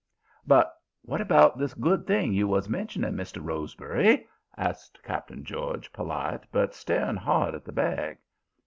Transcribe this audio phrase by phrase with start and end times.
[0.47, 0.73] "'But
[1.05, 3.39] w'at about this good thing you was mentioning, Mr.
[3.39, 4.27] Rosebury?'
[4.57, 8.17] asks Cap'n George, polite, but staring hard at the bag.